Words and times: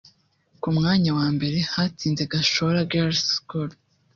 Ku 0.61 0.69
mwanya 0.77 1.11
wa 1.19 1.27
mbere 1.35 1.57
hatsinze 1.73 2.23
Gashora 2.31 2.79
Girls 2.91 3.21
School 3.35 3.69